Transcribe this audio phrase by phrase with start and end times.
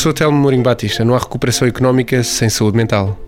[0.00, 3.20] Professor Telmo Mourinho Batista, não há recuperação económica sem saúde mental.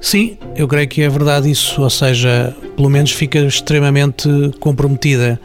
[0.00, 4.26] Sim, eu creio que é verdade isso, ou seja, pelo menos fica extremamente
[4.58, 5.38] comprometida,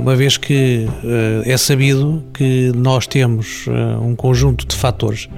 [0.00, 5.28] uma vez que uh, é sabido que nós temos uh, um conjunto de fatores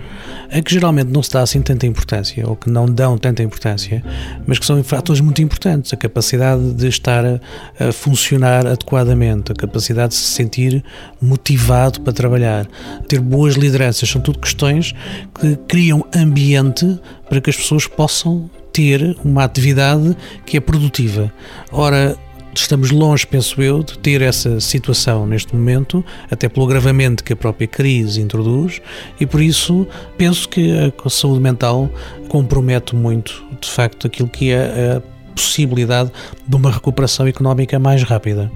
[0.53, 4.03] a que geralmente não se dá assim tanta importância, ou que não dão tanta importância,
[4.47, 5.93] mas que são fatores muito importantes.
[5.93, 10.83] A capacidade de estar a funcionar adequadamente, a capacidade de se sentir
[11.23, 12.67] motivado para trabalhar,
[13.07, 14.93] ter boas lideranças, são tudo questões
[15.41, 16.99] que criam ambiente
[17.29, 21.33] para que as pessoas possam ter uma atividade que é produtiva.
[21.71, 22.17] Ora,
[22.55, 27.37] estamos longe, penso eu, de ter essa situação neste momento, até pelo agravamento que a
[27.37, 28.81] própria crise introduz,
[29.19, 29.87] e por isso
[30.17, 31.91] penso que a saúde mental
[32.29, 35.03] compromete muito, de facto, aquilo que é a
[35.35, 36.11] possibilidade
[36.47, 38.51] de uma recuperação económica mais rápida.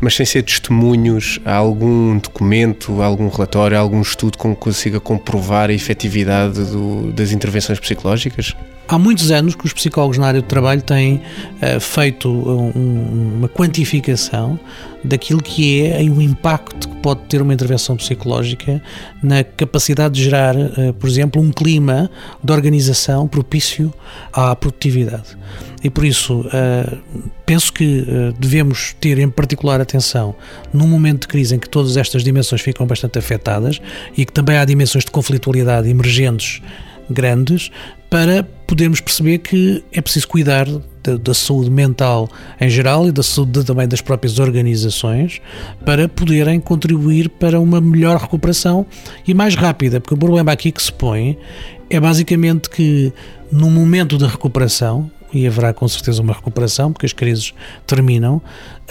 [0.00, 5.72] Mas sem ser testemunhos, há algum documento, algum relatório, algum estudo que consiga comprovar a
[5.72, 8.54] efetividade do, das intervenções psicológicas?
[8.88, 13.48] Há muitos anos que os psicólogos na área do trabalho têm uh, feito um, uma
[13.48, 14.58] quantificação
[15.02, 18.82] daquilo que é o impacto que pode ter uma intervenção psicológica
[19.22, 22.10] na capacidade de gerar, uh, por exemplo, um clima
[22.42, 23.92] de organização propício
[24.32, 25.38] à produtividade.
[25.82, 26.98] E por isso, uh,
[27.46, 28.04] penso que
[28.38, 30.34] devemos ter em particular atenção
[30.72, 33.80] num momento de crise em que todas estas dimensões ficam bastante afetadas
[34.16, 36.60] e que também há dimensões de conflitualidade emergentes
[37.10, 37.70] grandes
[38.08, 40.66] para podermos perceber que é preciso cuidar
[41.04, 42.26] da, da, saúde mental
[42.58, 45.42] em geral e da saúde também das próprias organizações
[45.84, 48.86] para poderem contribuir para uma melhor recuperação
[49.28, 51.36] e mais rápida, porque o problema aqui que se põe
[51.90, 53.12] é basicamente que
[53.50, 57.52] no momento da recuperação e haverá com certeza uma recuperação, porque as crises
[57.86, 58.40] terminam,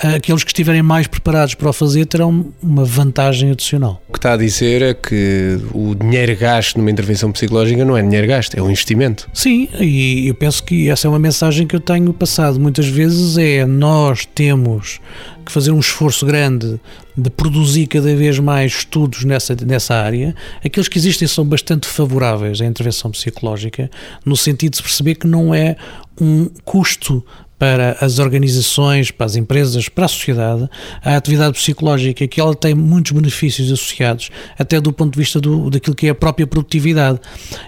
[0.02, 4.02] aqueles que estiverem mais preparados para o fazer terão uma vantagem adicional.
[4.10, 8.02] O que está a dizer é que o dinheiro gasto numa intervenção psicológica não é
[8.02, 9.30] dinheiro gasto, é um investimento.
[9.34, 13.38] Sim, e eu penso que essa é uma mensagem que eu tenho passado muitas vezes,
[13.38, 15.00] é nós temos
[15.46, 16.80] que fazer um esforço grande
[17.18, 20.36] de produzir cada vez mais estudos nessa, nessa área.
[20.64, 23.90] Aqueles que existem são bastante favoráveis à intervenção psicológica,
[24.26, 25.76] no sentido de se perceber que não é
[26.20, 27.24] um custo
[27.62, 30.68] para as organizações, para as empresas, para a sociedade,
[31.06, 35.70] a atividade psicológica, que ela tem muitos benefícios associados, até do ponto de vista do,
[35.70, 37.20] daquilo que é a própria produtividade.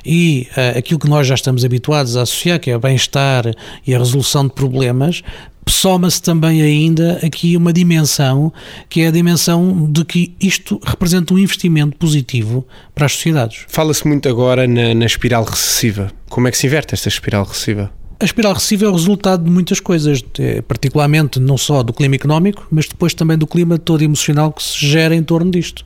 [0.04, 3.46] E uh, aquilo que nós já estamos habituados a associar, que é o bem-estar
[3.86, 5.22] e a resolução de problemas,
[5.70, 8.52] soma-se também ainda aqui uma dimensão,
[8.90, 12.66] que é a dimensão de que isto representa um investimento positivo
[12.96, 13.66] para as sociedades.
[13.68, 16.12] Fala-se muito agora na, na espiral recessiva.
[16.30, 17.92] Como é que se inverte esta espiral recessiva?
[18.24, 20.24] A espiral recessiva é o resultado de muitas coisas,
[20.66, 24.88] particularmente não só do clima económico, mas depois também do clima todo emocional que se
[24.88, 25.84] gera em torno disto.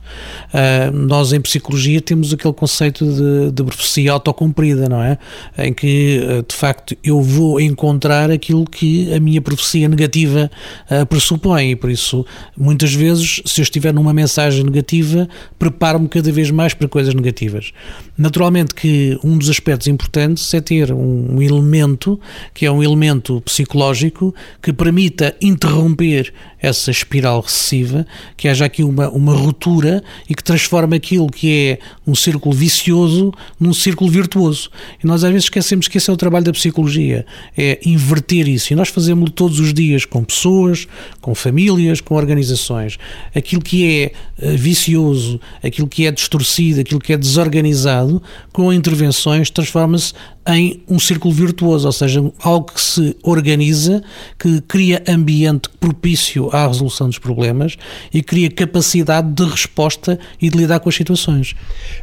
[0.54, 5.18] Uh, nós, em psicologia, temos aquele conceito de, de profecia autocumprida, não é?
[5.58, 10.48] Em que, uh, de facto, eu vou encontrar aquilo que a minha profecia negativa
[10.88, 12.24] uh, pressupõe, e por isso,
[12.56, 15.28] muitas vezes, se eu estiver numa mensagem negativa,
[15.58, 17.72] preparo-me cada vez mais para coisas negativas.
[18.16, 22.20] Naturalmente que um dos aspectos importantes é ter um, um elemento
[22.52, 28.06] que é um elemento psicológico que permita interromper essa espiral recessiva,
[28.36, 33.32] que haja aqui uma, uma ruptura e que transforme aquilo que é um círculo vicioso
[33.60, 34.70] num círculo virtuoso.
[35.02, 37.24] E nós às vezes esquecemos que esse é o trabalho da psicologia,
[37.56, 38.72] é inverter isso.
[38.72, 40.88] E nós fazemos todos os dias com pessoas,
[41.20, 42.98] com famílias, com organizações.
[43.34, 48.20] Aquilo que é eh, vicioso, aquilo que é distorcido, aquilo que é desorganizado,
[48.52, 50.12] com intervenções transforma-se
[50.48, 54.02] em um círculo virtuoso, ou seja, algo que se organiza,
[54.38, 57.76] que cria ambiente propício à resolução dos problemas
[58.12, 61.54] e cria capacidade de resposta e de lidar com as situações.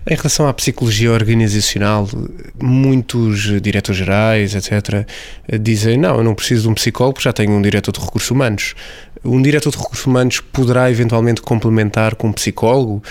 [0.10, 2.08] Em relação à psicologia organizacional,
[2.62, 5.08] muitos diretores gerais, etc.,
[5.60, 8.76] dizem: não, eu não preciso de um psicólogo, já tenho um diretor de recursos humanos.
[9.24, 13.02] Um diretor de recursos humanos poderá eventualmente complementar com um psicólogo?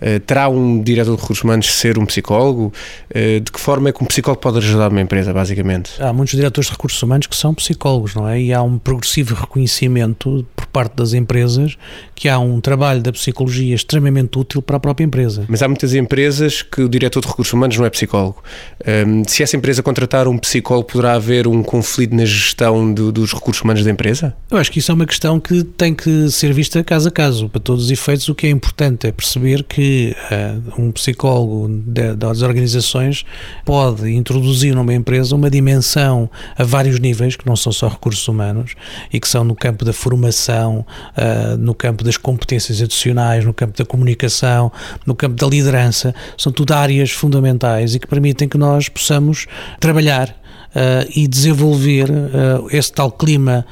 [0.00, 2.72] Uh, terá um diretor de recursos humanos ser um psicólogo?
[3.10, 6.00] Uh, de que forma é que um psicólogo pode ajudar uma empresa, basicamente?
[6.00, 8.40] Há muitos diretores de recursos humanos que são psicólogos, não é?
[8.40, 11.76] E há um progressivo reconhecimento por parte das empresas
[12.14, 15.44] que há um trabalho da psicologia extremamente útil para a própria empresa.
[15.48, 18.42] Mas há muitas empresas que o diretor de recursos humanos não é psicólogo.
[18.86, 23.32] Um, se essa empresa contratar um psicólogo, poderá haver um conflito na gestão do, dos
[23.32, 24.36] recursos humanos da empresa?
[24.50, 27.48] Eu acho que isso é uma questão que tem que ser vista caso a caso.
[27.48, 32.14] Para todos os efeitos, o que é importante é perceber que uh, um psicólogo de,
[32.14, 33.24] das organizações
[33.64, 38.74] pode introduzir numa empresa uma dimensão a vários níveis, que não são só recursos humanos,
[39.12, 40.84] e que são no campo da formação,
[41.16, 44.70] uh, no campo das competências adicionais, no campo da comunicação,
[45.06, 49.46] no campo da liderança, são tudo áreas fundamentais e que permitem que nós possamos
[49.80, 50.34] trabalhar
[50.74, 53.64] Uh, e desenvolver uh, esse tal clima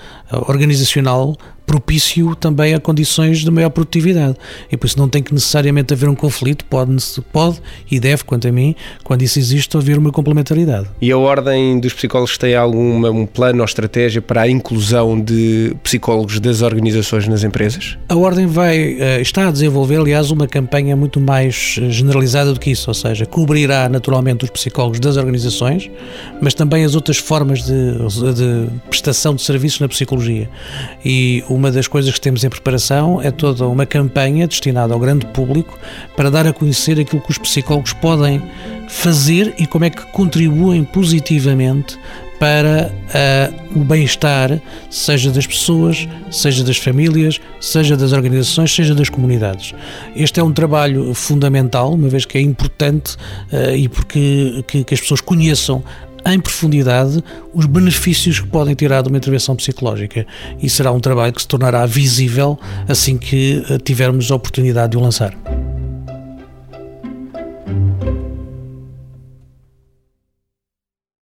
[0.47, 1.37] organizacional
[1.73, 4.37] propício também a condições de maior produtividade.
[4.71, 6.95] E por isso não tem que necessariamente haver um conflito, pode,
[7.33, 10.89] pode e deve, quanto a mim, quando isso existe, haver uma complementaridade.
[11.01, 15.75] E a Ordem dos Psicólogos tem algum um plano ou estratégia para a inclusão de
[15.83, 17.97] psicólogos das organizações nas empresas?
[18.07, 22.61] A Ordem vai, eh, está a desenvolver, aliás, uma campanha muito mais eh, generalizada do
[22.61, 25.91] que isso, ou seja, cobrirá naturalmente os psicólogos das organizações,
[26.39, 27.93] mas também as outras formas de,
[28.35, 30.51] de prestação de serviços na psicologia.
[31.03, 35.27] E uma das coisas que temos em preparação é toda uma campanha destinada ao grande
[35.27, 35.79] público
[36.17, 38.43] para dar a conhecer aquilo que os psicólogos podem
[38.89, 41.97] fazer e como é que contribuem positivamente
[42.41, 44.61] para uh, o bem-estar,
[44.91, 49.73] seja das pessoas, seja das famílias, seja das organizações, seja das comunidades.
[50.17, 53.15] Este é um trabalho fundamental, uma vez que é importante
[53.53, 55.85] uh, e porque que, que as pessoas conheçam
[56.27, 57.23] em profundidade
[57.53, 60.27] os benefícios que podem tirar de uma intervenção psicológica.
[60.61, 62.59] E será um trabalho que se tornará visível
[62.89, 65.37] assim que eh, tivermos a oportunidade de o lançar.